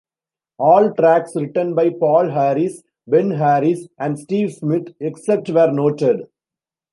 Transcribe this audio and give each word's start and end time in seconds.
All 0.57 0.95
tracks 0.95 1.35
written 1.35 1.75
by 1.75 1.91
Paul 1.91 2.31
Harris, 2.31 2.81
Ben 3.05 3.29
Harris, 3.29 3.87
and 3.99 4.17
Steve 4.17 4.51
Smith, 4.51 4.95
except 4.99 5.47
where 5.51 5.71
noted. 5.71 6.21